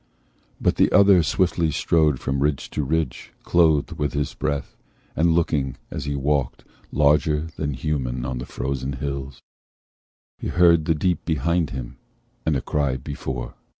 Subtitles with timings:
[0.59, 4.75] But the other swiftly strode from ridge to ridge, Clothed with his breath,
[5.15, 9.43] and looking, as he walk'd, Larger than human on the frozen hills.
[10.39, 11.97] He heard the deep behind him,
[12.47, 13.53] and a cry Before.